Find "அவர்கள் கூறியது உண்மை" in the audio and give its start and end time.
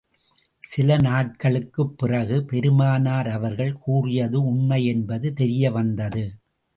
3.27-4.85